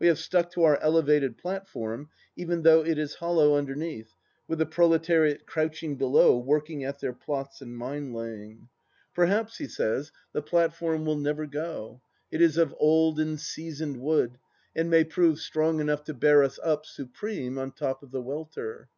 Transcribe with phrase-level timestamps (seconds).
[0.00, 4.16] We have stuck to our elevated platform even though it is hollow under neath,
[4.48, 8.68] with the proletariat crouching below working at their plots and mine laying.
[9.14, 11.04] Perhaps, he says, the plat 268 THE LAST DITCH form
[11.56, 12.00] will never go;
[12.32, 14.38] it is of old and seasoned wood,
[14.74, 18.88] and may prove strong enough to bear us up, supreme, on top of the welter.